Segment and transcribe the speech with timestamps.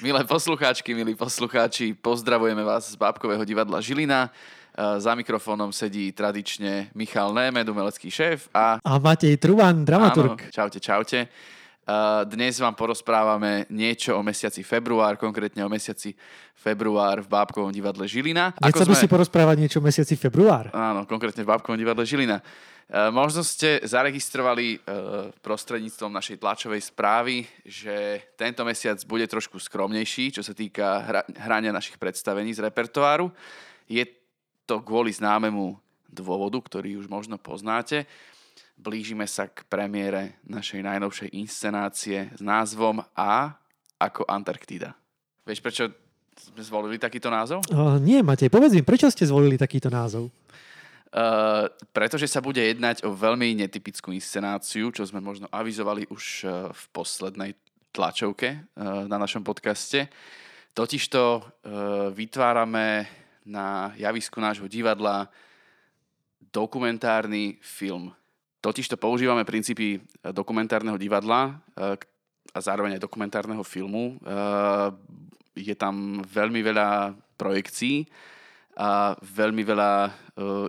[0.00, 4.32] Milé poslucháčky, milí poslucháči, pozdravujeme vás z Bábkového divadla Žilina.
[4.72, 8.80] E, za mikrofónom sedí tradične Michal Némed, umelecký šéf a...
[8.80, 10.40] A Matej Truban, dramaturg.
[10.40, 11.28] Áno, čaute, čaute.
[11.90, 16.14] E, dnes vám porozprávame niečo o mesiaci február, konkrétne o mesiaci
[16.54, 18.54] február v Bábkovom divadle Žilina.
[18.62, 18.94] Ako sme...
[18.94, 20.70] si porozprávať niečo o mesiaci február.
[20.70, 22.38] Áno, konkrétne v Bábkovom divadle Žilina.
[22.38, 22.44] E,
[23.10, 24.78] možno ste zaregistrovali e,
[25.42, 31.02] prostredníctvom našej tlačovej správy, že tento mesiac bude trošku skromnejší, čo sa týka
[31.42, 33.34] hrania našich predstavení z repertoáru.
[33.90, 34.06] Je
[34.62, 35.74] to kvôli známemu
[36.06, 38.06] dôvodu, ktorý už možno poznáte.
[38.80, 43.52] Blížime sa k premiére našej najnovšej inscenácie s názvom A
[44.00, 44.96] ako Antarktída.
[45.44, 45.84] Vieš, prečo
[46.32, 47.60] sme zvolili takýto názov?
[47.68, 50.32] Uh, nie, Matej, povedz mi, prečo ste zvolili takýto názov?
[51.12, 56.72] Uh, pretože sa bude jednať o veľmi netypickú inscenáciu, čo sme možno avizovali už uh,
[56.72, 57.52] v poslednej
[57.92, 60.08] tlačovke uh, na našom podcaste.
[60.72, 61.42] Totižto uh,
[62.16, 63.04] vytvárame
[63.44, 65.28] na javisku nášho divadla
[66.48, 68.16] dokumentárny film.
[68.60, 70.00] Totižto používame princípy
[70.32, 71.96] dokumentárneho divadla uh,
[72.52, 74.20] a zároveň aj dokumentárneho filmu.
[74.20, 74.92] Uh,
[75.56, 78.04] je tam veľmi veľa projekcií,
[78.80, 79.92] a veľmi veľa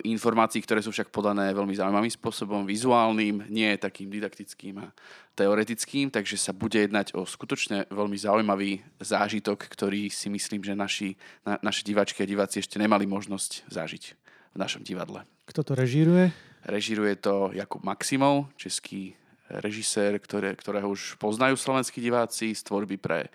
[0.04, 4.92] informácií, ktoré sú však podané veľmi zaujímavým spôsobom, vizuálnym, nie takým didaktickým a
[5.32, 11.10] teoretickým, takže sa bude jednať o skutočne veľmi zaujímavý zážitok, ktorý si myslím, že naši,
[11.48, 14.04] na, naši diváčky a diváci ešte nemali možnosť zažiť
[14.52, 15.24] v našom divadle.
[15.48, 16.51] Kto to režíruje?
[16.66, 19.18] Režíruje to Jakub Maximov, český
[19.50, 23.28] režisér, ktoré, ktorého už poznajú slovenskí diváci z tvorby pre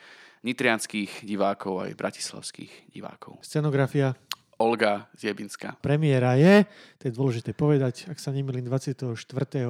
[0.46, 3.42] nitrianských divákov aj bratislavských divákov.
[3.42, 4.14] Scenografia?
[4.56, 5.76] Olga Zjebinská.
[5.84, 6.64] Premiéra je,
[6.96, 9.12] to je dôležité povedať, ak sa nemýlim, 24.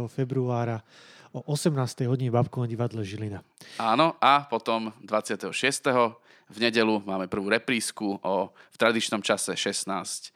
[0.07, 0.87] februára
[1.35, 2.07] o 18.
[2.07, 3.43] hodine v Babkovom divadle Žilina.
[3.83, 5.51] Áno, a potom 26.
[6.47, 10.31] v nedelu máme prvú reprísku o, v tradičnom čase 16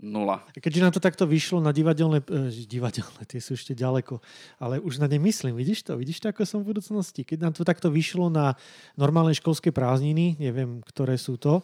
[0.00, 0.60] 0, 0.
[0.60, 4.18] Keďže nám to takto vyšlo na divadelné, eh, divadelné, tie sú ešte ďaleko,
[4.58, 5.98] ale už na ne myslím, vidíš to?
[5.98, 7.22] Vidíš to, ako som v budúcnosti?
[7.22, 8.58] Keď nám to takto vyšlo na
[8.98, 11.62] normálne školské prázdniny, neviem, ktoré sú to,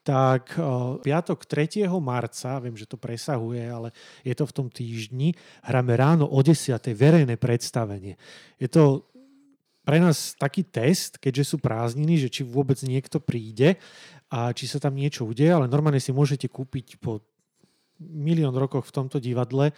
[0.00, 0.56] tak
[1.04, 1.84] piatok 3.
[2.00, 3.92] marca, viem, že to presahuje, ale
[4.24, 6.80] je to v tom týždni, hráme ráno o 10.
[6.96, 8.16] verejné predstavenie.
[8.56, 9.04] Je to
[9.84, 13.76] pre nás taký test, keďže sú prázdniny, že či vôbec niekto príde
[14.30, 17.20] a či sa tam niečo udeje, ale normálne si môžete kúpiť po
[18.00, 19.76] milión rokoch v tomto divadle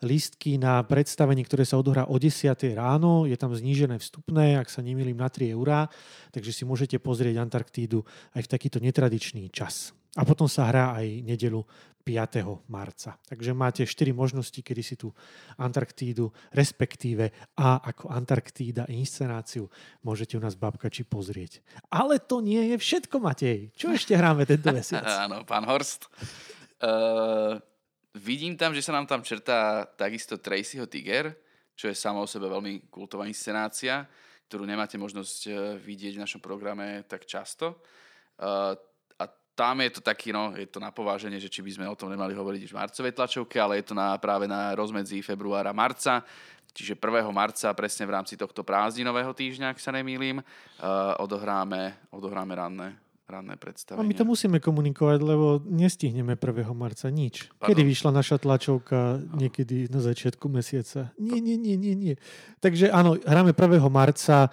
[0.00, 2.56] lístky na predstavenie, ktoré sa odohrá o 10.
[2.72, 3.28] ráno.
[3.28, 5.92] Je tam znížené vstupné, ak sa nemýlim, na 3 eurá,
[6.32, 9.92] takže si môžete pozrieť Antarktídu aj v takýto netradičný čas.
[10.18, 11.62] A potom sa hrá aj nedelu
[12.02, 12.66] 5.
[12.66, 13.20] marca.
[13.28, 15.12] Takže máte 4 možnosti, kedy si tú
[15.60, 17.30] Antarktídu, respektíve
[17.60, 19.68] A ako Antarktída inscenáciu
[20.02, 21.60] môžete u nás babkači pozrieť.
[21.92, 23.70] Ale to nie je všetko, Matej.
[23.76, 25.04] Čo ešte hráme tento mesiac?
[25.28, 26.08] Áno, pán Horst.
[26.80, 27.60] Uh,
[28.10, 31.30] Vidím tam, že sa nám tam črtá takisto Tracyho Tiger,
[31.78, 34.02] čo je samo o sebe veľmi kultová inscenácia,
[34.50, 37.78] ktorú nemáte možnosť e, vidieť v našom programe tak často.
[38.34, 38.54] E,
[39.14, 39.24] a
[39.54, 42.10] tam je to taký, no, je to na pováženie, že či by sme o tom
[42.10, 46.26] nemali hovoriť v marcovej tlačovke, ale je to na, práve na rozmedzi februára marca.
[46.74, 47.30] Čiže 1.
[47.30, 53.54] marca, presne v rámci tohto prázdninového týždňa, ak sa nemýlim, uh, odohráme, odohráme ranné ranné
[53.54, 54.02] predstavenia.
[54.02, 56.66] A my to musíme komunikovať, lebo nestihneme 1.
[56.74, 57.48] marca nič.
[57.56, 57.70] Pardon.
[57.70, 59.22] Kedy vyšla naša tlačovka?
[59.38, 61.14] Niekedy na začiatku mesiaca.
[61.16, 62.14] Nie, nie, nie, nie, nie.
[62.58, 63.80] Takže áno, hráme 1.
[63.86, 64.50] marca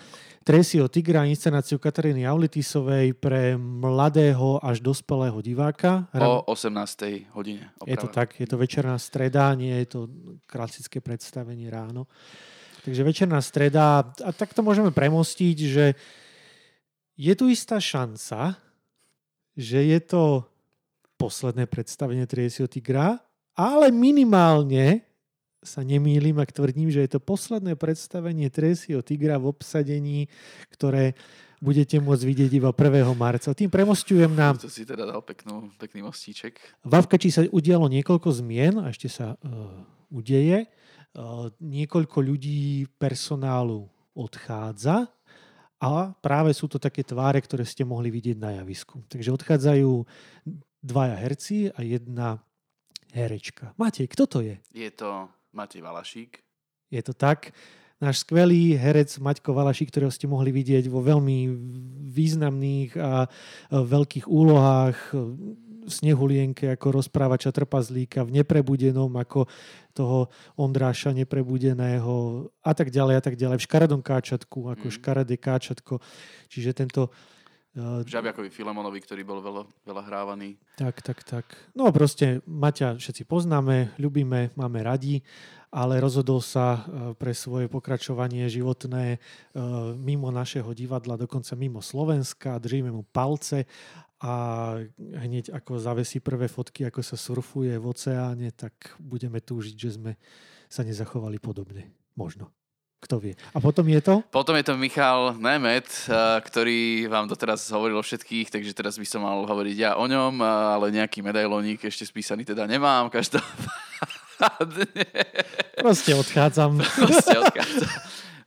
[0.47, 6.07] Tresio Tigra, inscenáciu Kataríny Aulitisovej pre mladého až dospelého diváka.
[6.15, 6.47] Hram...
[6.47, 7.35] O 18.
[7.35, 7.67] hodine.
[7.83, 7.91] Oprava.
[7.91, 9.99] Je to tak, je to večerná streda, nie je to
[10.47, 12.07] klasické predstavenie ráno.
[12.88, 15.85] Takže večerná streda, a tak to môžeme premostiť, že
[17.19, 18.55] je tu istá šanca,
[19.57, 20.45] že je to
[21.18, 23.18] posledné predstavenie Triesio Tigra,
[23.57, 25.01] ale minimálne
[25.66, 30.29] sa nemýlim, ak tvrdím, že je to posledné predstavenie Triesio Tigra v obsadení,
[30.69, 31.18] ktoré
[31.57, 33.18] budete môcť vidieť iba 1.
[33.18, 33.50] marca.
[33.57, 34.54] Tým premostujem na...
[34.54, 36.62] To si teda dal peknú, pekný mostíček.
[36.86, 39.42] V Avkači sa udialo niekoľko zmien a ešte sa uh,
[40.13, 40.69] udeje.
[41.18, 45.10] Uh, niekoľko ľudí personálu odchádza
[45.77, 49.06] a práve sú to také tváre, ktoré ste mohli vidieť na javisku.
[49.06, 49.91] Takže odchádzajú
[50.81, 52.41] dvaja herci a jedna
[53.13, 53.77] herečka.
[53.77, 54.56] Matej, kto to je?
[54.74, 56.41] Je to Matej Valašík.
[56.89, 57.53] Je to tak.
[57.97, 61.50] Náš skvelý herec Maťko Valašík, ktorého ste mohli vidieť vo veľmi
[62.13, 63.25] významných a
[63.74, 65.18] veľkých úlohách
[65.88, 69.48] Snehulienke ako rozprávača trpazlíka, v Neprebudenom ako
[69.95, 70.30] toho
[70.60, 73.57] Ondráša neprebudeného a tak ďalej a tak ďalej.
[73.57, 74.94] V Škaredom káčatku ako mm.
[74.94, 75.98] škaredé káčatko.
[76.51, 77.10] Čiže tento
[78.10, 80.57] Žabiakovi Filemonovi, ktorý bol veľa, veľa hrávaný.
[80.81, 81.45] Tak, tak, tak.
[81.78, 85.22] No proste Maťa všetci poznáme, ľubíme, máme radi,
[85.69, 86.80] ale rozhodol sa e,
[87.13, 89.18] pre svoje pokračovanie životné e,
[89.94, 93.69] mimo našeho divadla, dokonca mimo Slovenska, držíme mu palce
[94.17, 94.33] a
[94.97, 100.11] hneď ako zavesí prvé fotky, ako sa surfuje v oceáne, tak budeme túžiť, že sme
[100.65, 101.93] sa nezachovali podobne.
[102.17, 102.49] Možno.
[102.97, 103.37] Kto vie.
[103.53, 104.25] A potom je to?
[104.33, 109.05] Potom je to Michal Nemet, eh, ktorý vám doteraz hovoril o všetkých, takže teraz by
[109.05, 113.13] som mal hovoriť ja o ňom, eh, ale nejaký medailónik ešte spísaný teda nemám.
[113.13, 114.89] Každopádne.
[115.77, 116.81] Proste odchádzam.
[116.81, 117.89] Proste odchádzam.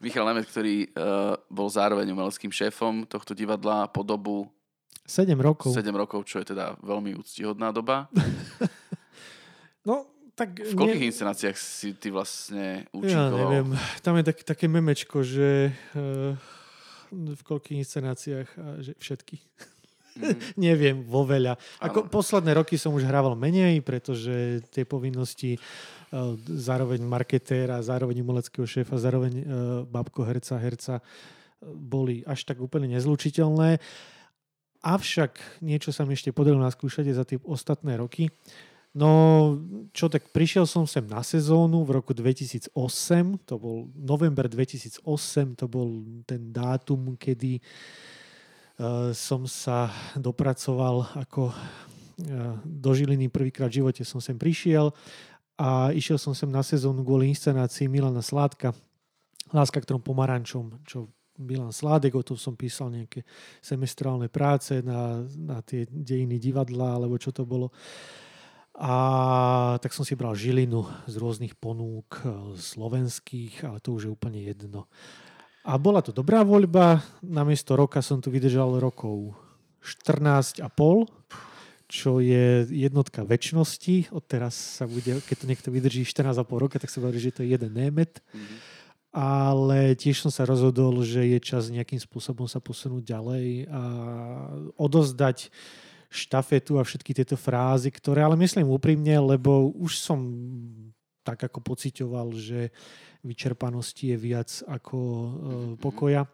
[0.01, 4.49] Michal Nemet, ktorý uh, bol zároveň umeleckým šéfom tohto divadla po dobu
[5.11, 5.75] 7 rokov.
[5.75, 8.07] 7 rokov, čo je teda veľmi úctihodná doba.
[9.89, 10.07] no,
[10.39, 11.11] tak v koľkých nie...
[11.11, 13.35] inscenáciách si ty vlastne účinkoval?
[13.35, 13.69] Ja neviem.
[14.01, 16.33] Tam je tak, také memečko, že uh,
[17.11, 19.37] v koľkých inscenáciách a že všetky.
[20.17, 20.39] Mm.
[20.71, 21.59] neviem, vo veľa.
[21.83, 28.65] Ako posledné roky som už hrával menej, pretože tie povinnosti uh, zároveň marketéra, zároveň umeleckého
[28.65, 29.45] šéfa, zároveň uh,
[29.85, 31.03] babko herca, herca
[31.61, 33.77] boli až tak úplne nezlučiteľné.
[34.81, 38.33] Avšak niečo sa mi ešte podarilo naskúšať za tie ostatné roky.
[38.91, 39.55] No,
[39.95, 42.75] čo tak, prišiel som sem na sezónu v roku 2008,
[43.47, 45.07] to bol november 2008,
[45.55, 53.79] to bol ten dátum, kedy uh, som sa dopracoval ako uh, do Žiliny prvýkrát v
[53.79, 54.91] živote som sem prišiel
[55.55, 58.75] a išiel som sem na sezónu kvôli inscenácii Milana Sládka
[59.51, 61.11] Láska k trom pomarančom, čo
[61.41, 63.25] Milan Sládek, o tom som písal nejaké
[63.65, 67.73] semestrálne práce na, na tie dejiny divadla, alebo čo to bolo.
[68.81, 74.15] A tak som si bral žilinu z rôznych ponúk e, slovenských, ale to už je
[74.15, 74.89] úplne jedno.
[75.69, 79.37] A bola to dobrá voľba, namiesto roka som tu vydržal rokov
[79.85, 81.05] 14 a pol,
[81.91, 84.15] čo je jednotka väčšnosti.
[84.15, 87.35] Odteraz sa bude, keď to niekto vydrží 14 a pol roka, tak sa bude, že
[87.35, 88.23] to je jeden német.
[88.31, 88.59] Mm-hmm.
[89.11, 93.83] Ale tiež som sa rozhodol, že je čas nejakým spôsobom sa posunúť ďalej a
[94.79, 95.51] odozdať
[96.11, 100.19] štafetu a všetky tieto frázy, ktoré ale myslím úprimne, lebo už som
[101.23, 102.75] tak ako pocitoval, že
[103.23, 105.29] vyčerpanosti je viac ako uh,
[105.79, 106.27] pokoja.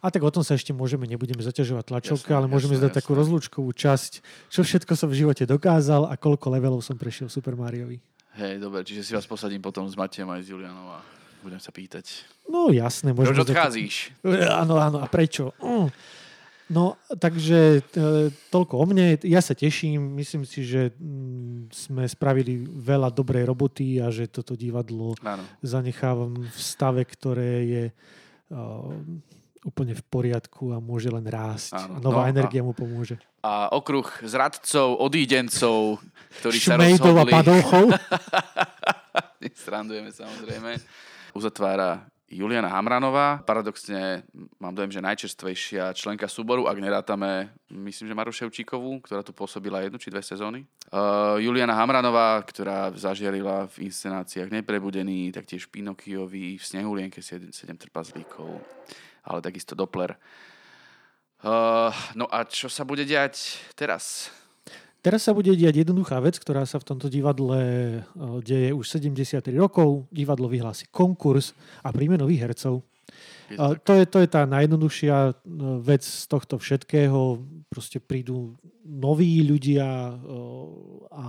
[0.00, 3.12] A tak o tom sa ešte môžeme, nebudeme zaťažovať tlačovka, jasne, ale môžeme zdať takú
[3.12, 7.52] rozlúčkovú časť, čo všetko som v živote dokázal a koľko levelov som prešiel v Super
[7.52, 8.00] Mariovi.
[8.40, 11.72] Hej, dobre, čiže si vás posadím potom s Matiem aj s Julianom a budem sa
[11.74, 12.24] pýtať.
[12.48, 13.12] No jasné.
[13.16, 14.14] Prečo odcházíš?
[14.48, 15.56] Áno, áno, a prečo?
[15.60, 15.88] Mm.
[16.70, 19.18] No, takže e, toľko o mne.
[19.26, 20.14] Ja sa teším.
[20.14, 25.42] Myslím si, že mm, sme spravili veľa dobrej roboty a že toto divadlo Áno.
[25.66, 27.84] zanechávam v stave, ktoré je
[28.54, 28.86] uh,
[29.66, 31.74] úplne v poriadku a môže len rásť.
[31.74, 31.98] Áno.
[31.98, 33.18] Nová no, energia a, mu pomôže.
[33.42, 35.98] A okruh zradcov, odídencov,
[36.38, 37.32] ktorí Šmejdov sa rozhodli...
[37.32, 37.84] a padouchov.
[39.66, 40.78] Srandujeme samozrejme.
[41.34, 44.22] Uzatvára Juliana Hamranová, paradoxne
[44.62, 49.82] mám dojem, že najčerstvejšia členka súboru, ak nerátame, myslím, že Maru Ševčíkovú, ktorá tu pôsobila
[49.82, 50.62] jednu či dve sezóny.
[50.94, 58.62] Uh, Juliana Hamranová, ktorá zažiarila v inscenáciách Neprebudený, taktiež Pinokiovi, v Snehulienke 7, 7 trpazlíkov,
[59.26, 60.14] ale takisto Doppler.
[61.42, 64.30] Uh, no a čo sa bude diať teraz?
[65.00, 67.98] Teraz sa bude diať jednoduchá vec, ktorá sa v tomto divadle e,
[68.44, 70.04] deje už 73 rokov.
[70.12, 72.84] Divadlo vyhlási konkurs a príjme nových hercov.
[73.50, 75.32] Je to, je, to je tá najjednoduchšia e,
[75.80, 77.40] vec z tohto všetkého.
[77.72, 80.14] Proste prídu noví ľudia e,
[81.16, 81.26] a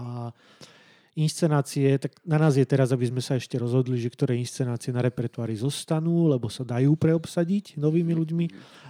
[1.16, 5.04] inscenácie, tak na nás je teraz, aby sme sa ešte rozhodli, že ktoré inscenácie na
[5.04, 8.46] repertoári zostanú, lebo sa dajú preobsadiť novými ľuďmi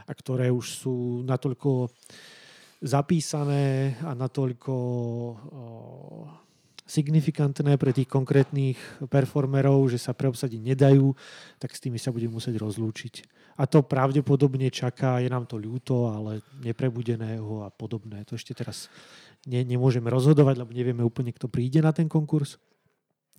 [0.06, 0.96] a ktoré už sú
[1.26, 1.90] natoľko
[2.82, 4.74] zapísané a natoľko
[6.92, 8.76] signifikantné pre tých konkrétnych
[9.08, 11.16] performerov, že sa preobsadiť nedajú,
[11.56, 13.14] tak s tými sa budeme musieť rozlúčiť.
[13.62, 18.28] A to pravdepodobne čaká, je nám to ľúto, ale neprebudeného a podobné.
[18.28, 18.92] To ešte teraz
[19.48, 22.60] ne, nemôžeme rozhodovať, lebo nevieme úplne, kto príde na ten konkurs.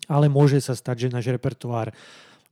[0.09, 1.93] Ale môže sa stať, že náš repertoár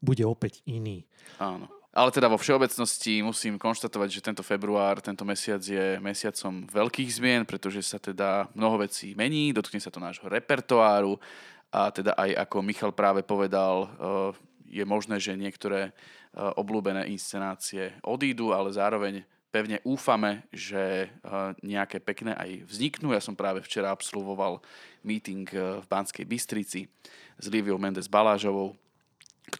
[0.04, 1.08] bude opäť iný.
[1.40, 1.79] Áno.
[2.00, 7.44] Ale teda vo všeobecnosti musím konštatovať, že tento február, tento mesiac je mesiacom veľkých zmien,
[7.44, 11.20] pretože sa teda mnoho vecí mení, dotkne sa to nášho repertoáru.
[11.68, 15.92] A teda aj ako Michal práve povedal, eh, je možné, že niektoré eh,
[16.40, 19.20] obľúbené inscenácie odídu, ale zároveň
[19.52, 21.10] pevne úfame, že
[21.58, 23.10] nejaké pekné aj vzniknú.
[23.10, 24.62] Ja som práve včera absolvoval
[25.02, 26.86] meeting v Banskej Bystrici
[27.34, 28.78] s Liviou Mendes Balážovou,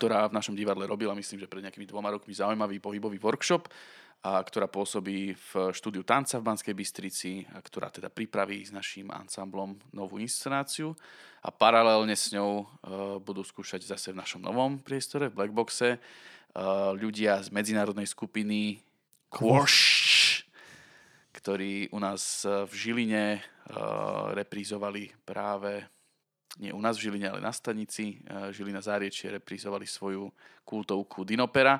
[0.01, 3.69] ktorá v našom divadle robila, myslím, že pred nejakými dvoma rokmi zaujímavý pohybový workshop,
[4.25, 9.13] a ktorá pôsobí v štúdiu tanca v Banskej Bystrici a ktorá teda pripraví s naším
[9.13, 10.97] ansámblom novú inscenáciu.
[11.45, 12.67] A paralelne s ňou uh,
[13.21, 18.81] budú skúšať zase v našom novom priestore, v Blackboxe, uh, ľudia z medzinárodnej skupiny
[19.33, 20.45] Quash,
[21.33, 26.00] ktorí u nás v Žiline uh, reprízovali práve
[26.59, 28.19] nie u nás v Žiline, ale na stanici
[28.51, 30.33] Žilina Záriečie reprízovali svoju
[30.67, 31.79] kultovku Dinopera.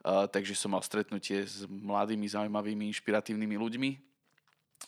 [0.00, 3.90] Uh, takže som mal stretnutie s mladými, zaujímavými, inšpiratívnymi ľuďmi.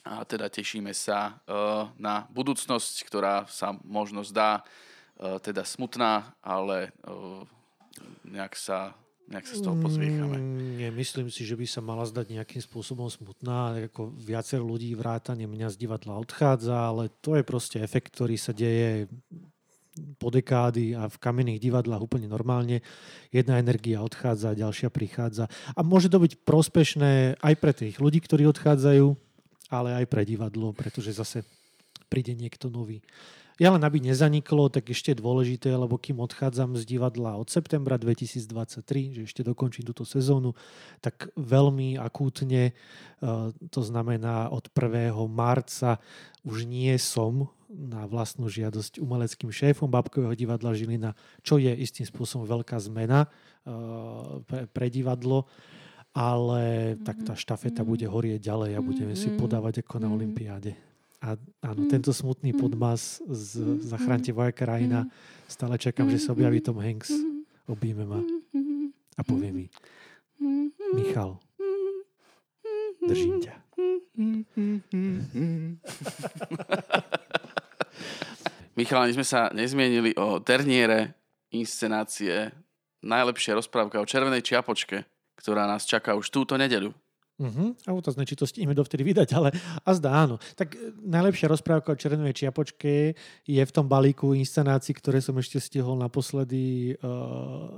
[0.09, 4.65] A teda tešíme sa uh, na budúcnosť, ktorá sa možno zdá
[5.23, 6.91] teda smutná, ale
[8.27, 8.97] nejak sa
[9.33, 10.37] nejak sa z toho pozviechame.
[10.37, 13.89] Mm, nie, myslím si, že by sa mala zdať nejakým spôsobom smutná.
[13.89, 18.53] Ako viacer ľudí vrátane mňa z divadla odchádza, ale to je proste efekt, ktorý sa
[18.53, 19.09] deje
[20.17, 22.81] po dekády a v kamenných divadlách úplne normálne.
[23.29, 25.49] Jedna energia odchádza, ďalšia prichádza.
[25.77, 29.07] A môže to byť prospešné aj pre tých ľudí, ktorí odchádzajú,
[29.69, 31.45] ale aj pre divadlo, pretože zase
[32.09, 33.01] príde niekto nový.
[33.61, 39.13] Ja len aby nezaniklo, tak ešte dôležité, lebo kým odchádzam z divadla od septembra 2023,
[39.13, 40.57] že ešte dokončím túto sezónu,
[41.05, 42.73] tak veľmi akútne, e,
[43.69, 45.13] to znamená od 1.
[45.29, 46.01] marca
[46.49, 52.49] už nie som na vlastnú žiadosť umeleckým šéfom Babkového divadla Žilina, čo je istým spôsobom
[52.49, 53.29] veľká zmena e,
[54.49, 55.49] pre, pre divadlo
[56.13, 60.92] ale tak tá štafeta bude horieť ďalej a budeme si podávať ako na Olympiáde.
[61.23, 65.07] A áno, tento smutný podmas z Zachránte vojaka Rajna
[65.47, 67.14] stále čakám, že sa objaví Tom Hanks,
[67.71, 68.19] objíme ma
[69.14, 69.67] a povie mi
[70.99, 71.38] Michal,
[73.07, 73.55] držím ťa.
[78.75, 81.14] Michal, ani sme sa nezmienili o Derniere
[81.55, 82.50] inscenácie
[83.05, 85.07] najlepšia rozprávka o červenej čiapočke,
[85.38, 86.91] ktorá nás čaká už túto nedeľu.
[87.41, 87.73] Uh-huh.
[87.89, 89.51] A otázne, či to stihneme dovtedy vydať, ale
[89.83, 90.37] a zdá áno.
[90.53, 93.17] Tak e, najlepšia rozprávka o Červenej čiapočke
[93.49, 97.73] je v tom balíku inscenácií, ktoré som ešte stihol naposledy uh,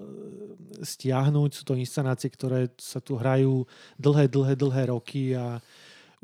[0.82, 1.50] stiahnuť.
[1.54, 3.64] Sú to inscenácie, ktoré sa tu hrajú
[3.96, 5.62] dlhé, dlhé, dlhé roky a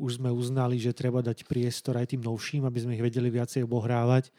[0.01, 3.63] už sme uznali, že treba dať priestor aj tým novším, aby sme ich vedeli viacej
[3.63, 4.33] obohrávať.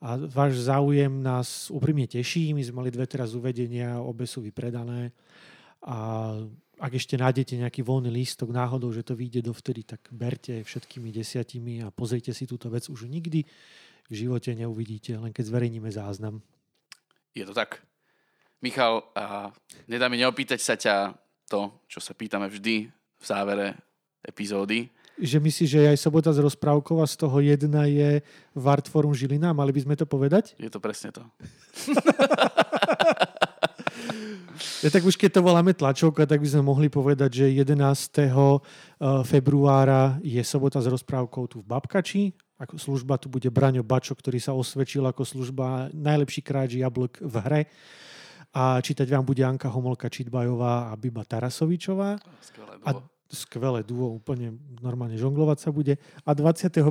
[0.00, 2.56] A váš záujem nás úprimne teší.
[2.56, 5.12] My sme mali dve teraz uvedenia, obe sú vypredané.
[5.84, 6.32] A
[6.80, 11.84] ak ešte nájdete nejaký voľný lístok náhodou, že to vyjde dovtedy, tak berte všetkými desiatimi
[11.84, 12.88] a pozrite si túto vec.
[12.88, 13.44] Už nikdy
[14.08, 16.40] v živote neuvidíte, len keď zverejníme záznam.
[17.36, 17.84] Je to tak.
[18.64, 19.52] Michal, a
[19.86, 21.12] nedá mi neopýtať sa ťa
[21.52, 23.76] to, čo sa pýtame vždy v závere
[24.24, 24.88] epizódy.
[25.20, 28.24] Že myslíš, že aj sobota z rozprávkov a z toho jedna je
[28.56, 29.52] Vartforum Žilina?
[29.52, 30.56] Mali by sme to povedať?
[30.56, 31.20] Je to presne to.
[34.84, 38.60] Ja tak už keď to voláme tlačovka, tak by sme mohli povedať, že 11.
[38.60, 42.36] Eh, februára je sobota s rozprávkou tu v Babkači.
[42.60, 47.34] Ako služba tu bude Braňo Bačo, ktorý sa osvedčil ako služba najlepší kráč jablk v
[47.40, 47.62] hre.
[48.52, 52.20] A čítať vám bude Anka Homolka Čitbajová a Biba Tarasovičová.
[52.84, 52.90] A
[53.30, 55.94] skvelé duo, úplne normálne žonglovať sa bude.
[56.26, 56.82] A 25.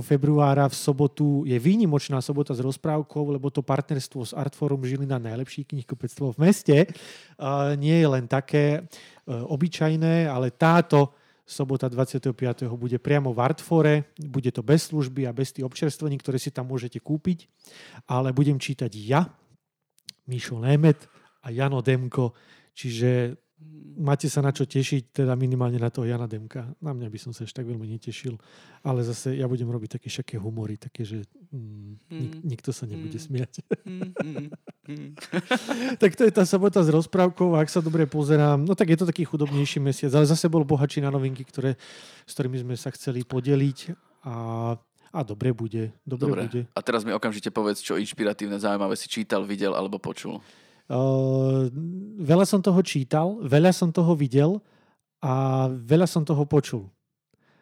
[0.00, 5.68] februára v sobotu je výnimočná sobota s rozprávkou, lebo to partnerstvo s Artforum Žilina najlepší
[5.68, 6.76] knihkupectvo v meste
[7.76, 12.32] nie je len také uh, obyčajné, ale táto sobota 25.
[12.78, 16.70] bude priamo v Artfore, bude to bez služby a bez tých občerstvení, ktoré si tam
[16.70, 17.50] môžete kúpiť,
[18.08, 19.26] ale budem čítať ja,
[20.30, 21.02] Mišo Lémet
[21.42, 22.32] a Jano Demko,
[22.72, 23.41] čiže
[23.96, 26.66] máte sa na čo tešiť, teda minimálne na toho Jana Demka.
[26.82, 28.34] Na mňa by som sa ešte tak veľmi netešil,
[28.82, 32.42] ale zase ja budem robiť také všaké humory, také, že mm, nik, mm.
[32.42, 33.24] nikto sa nebude mm.
[33.24, 33.52] smiať.
[33.86, 35.14] Mm.
[36.02, 38.98] tak to je tá sobota s rozprávkou a ak sa dobre pozerám, no tak je
[38.98, 41.78] to taký chudobnejší mesiac, ale zase bol bohatší na novinky, ktoré,
[42.26, 43.78] s ktorými sme sa chceli podeliť
[44.26, 44.34] a
[45.12, 45.92] a dobre bude.
[46.08, 46.42] Dobre, dobre.
[46.48, 46.62] bude.
[46.72, 50.40] A teraz mi okamžite povedz, čo inšpiratívne, zaujímavé si čítal, videl alebo počul.
[50.92, 51.72] Uh,
[52.20, 54.60] veľa som toho čítal, veľa som toho videl
[55.24, 56.92] a veľa som toho počul.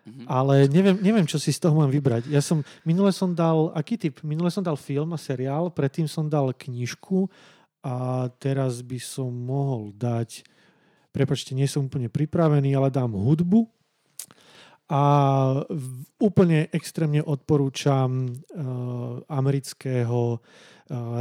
[0.03, 0.27] Mm-hmm.
[0.27, 2.27] Ale neviem, neviem, čo si z toho mám vybrať.
[2.27, 4.19] Ja som, minule som dal, aký typ?
[4.27, 7.31] Minule som dal film a seriál, predtým som dal knižku
[7.87, 10.43] a teraz by som mohol dať,
[11.15, 13.69] prepačte, nie som úplne pripravený, ale dám hudbu
[14.91, 15.03] a
[16.19, 20.43] úplne extrémne odporúčam uh, amerického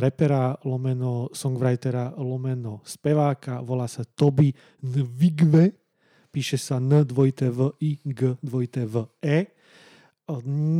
[0.01, 4.49] repera, lomeno songwritera, lomeno speváka, volá sa Toby
[4.81, 5.77] Nwigwe.
[6.33, 9.53] píše sa N dvojité V I G dvojité V E.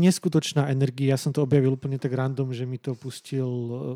[0.06, 3.50] Neskutočná energia, ja som to objavil úplne tak random, že mi to pustil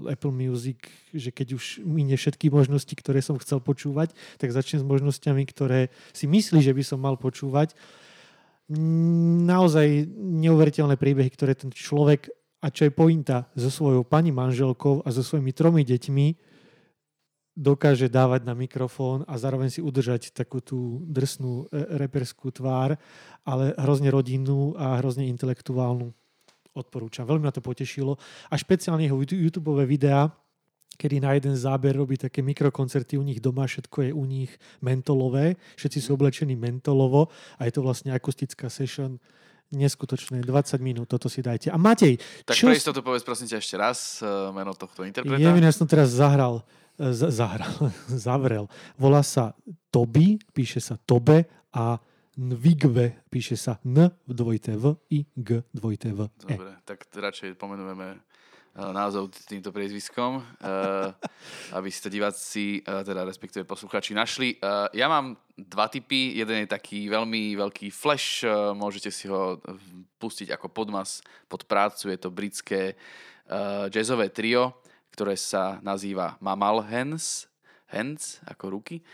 [0.09, 0.81] eh, Apple Music,
[1.13, 5.93] že keď už minie všetky možnosti, ktoré som chcel počúvať, tak začnem s možnosťami, ktoré
[6.09, 7.77] si myslí, že by som mal počúvať.
[9.45, 12.33] Naozaj neuveriteľné príbehy, ktoré ten človek,
[12.63, 16.27] a čo je pointa, so svojou pani manželkou a so svojimi tromi deťmi,
[17.53, 22.97] dokáže dávať na mikrofón a zároveň si udržať takú tú drsnú e, reperskú tvár,
[23.45, 26.09] ale hrozne rodinnú a hrozne intelektuálnu.
[26.73, 27.29] Odporúčam.
[27.29, 28.17] Veľmi ma to potešilo.
[28.49, 30.33] A špeciálne jeho YouTube videá,
[30.97, 34.49] kedy na jeden záber robí také mikrokoncerty u nich doma, všetko je u nich
[34.81, 37.29] mentolové, všetci sú oblečení mentolovo
[37.61, 39.21] a je to vlastne akustická session
[39.73, 41.73] neskutočné, 20 minút, toto si dajte.
[41.73, 42.69] A Matej, Tak čo...
[42.69, 45.41] pre istotu povedz prosím ťa ešte raz e, meno tohto interpreta.
[45.41, 46.61] Ja, ja som teraz zahral
[47.13, 47.89] zahral,
[48.25, 48.69] zavrel.
[48.97, 49.57] Volá sa
[49.89, 51.97] Toby, píše sa Tobe a
[52.33, 56.57] Nvigve, píše sa N dvojité V I G dvojité V E.
[56.57, 58.17] Dobre, tak radšej pomenujeme
[58.73, 60.41] názov týmto priezviskom,
[61.77, 64.57] aby si to diváci, teda respektíve posluchači našli.
[64.97, 66.33] Ja mám dva typy.
[66.33, 68.41] Jeden je taký veľmi veľký flash,
[68.73, 69.61] môžete si ho
[70.17, 72.09] pustiť ako podmas pod prácu.
[72.09, 72.97] Je to britské
[73.93, 74.73] jazzové trio
[75.13, 77.45] ktoré sa nazýva Mamal Hands,
[77.93, 79.05] hands ako ruky.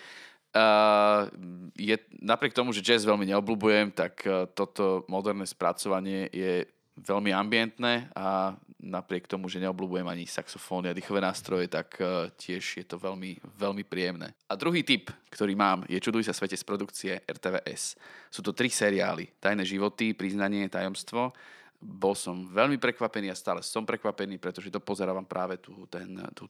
[0.49, 1.29] Uh,
[1.77, 6.65] je, napriek tomu, že jazz veľmi neobľúbujem, tak uh, toto moderné spracovanie je
[7.03, 12.79] veľmi ambientné a napriek tomu, že neobľúbujem ani saxofóny a dýchové nástroje, tak uh, tiež
[12.79, 14.31] je to veľmi, veľmi príjemné.
[14.47, 17.99] A druhý tip, ktorý mám, je Čuduj sa svete z produkcie RTVS.
[18.31, 19.35] Sú to tri seriály.
[19.43, 21.35] Tajné životy, priznanie, tajomstvo
[21.79, 26.43] bol som veľmi prekvapený a stále som prekvapený, pretože dopozerávam práve tu, ten, tu,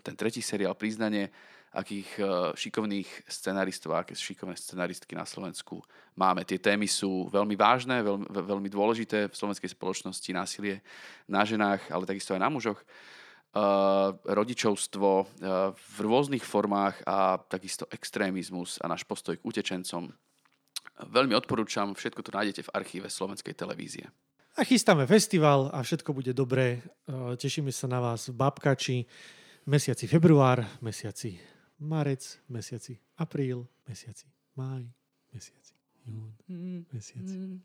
[0.00, 1.28] ten tretí seriál Priznanie,
[1.70, 2.22] akých e,
[2.58, 5.78] šikovných scenaristov aké šikovné scenaristky na Slovensku
[6.18, 6.42] máme.
[6.42, 10.82] Tie témy sú veľmi vážne, veľmi, veľmi dôležité v slovenskej spoločnosti, násilie
[11.30, 15.26] na ženách, ale takisto aj na mužoch, uh, rodičovstvo uh,
[15.70, 20.10] v rôznych formách a takisto extrémizmus a náš postoj k utečencom.
[21.06, 24.10] Veľmi odporúčam, všetko to nájdete v archíve Slovenskej televízie.
[24.58, 26.82] A chystáme festival a všetko bude dobré.
[27.38, 28.98] Tešíme sa na vás v Babkači,
[29.64, 34.84] mesiaci február, mesiaci marec, mesiaci apríl, mesiaci máj,
[35.32, 35.74] mesiaci
[36.06, 36.32] jún,
[36.92, 37.60] mesiaci.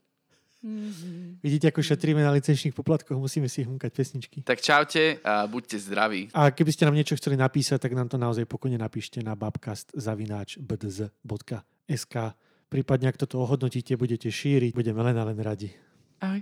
[1.45, 4.41] Vidíte, ako šetríme na licenčných poplatkoch, musíme si hmúkať pesničky.
[4.41, 6.34] Tak čaute a buďte zdraví.
[6.34, 12.15] A keby ste nám niečo chceli napísať, tak nám to naozaj pokojne napíšte na babkast.bdz.sk
[12.65, 15.69] Prípadne, ak toto ohodnotíte, budete šíriť, budeme len a len radi.
[16.17, 16.41] Ahoj.